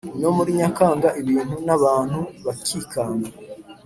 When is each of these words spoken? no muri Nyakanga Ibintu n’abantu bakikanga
no 0.21 0.29
muri 0.35 0.49
Nyakanga 0.59 1.07
Ibintu 1.21 1.55
n’abantu 1.67 2.19
bakikanga 2.45 3.29